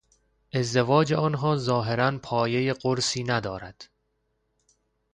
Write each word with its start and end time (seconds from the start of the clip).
ازدواج 0.53 1.13
آنها 1.13 1.55
ظاهرا 1.57 2.19
پایهی 2.23 2.73
قرصی 2.73 3.23
ندارد. 3.23 3.89